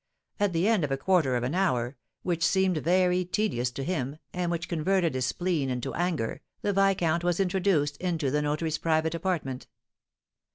[0.39, 4.17] At the end of a quarter of an hour, which seemed very tedious to him,
[4.33, 9.13] and which converted his spleen into anger, the viscount was introduced into the notary's private
[9.13, 9.67] apartment.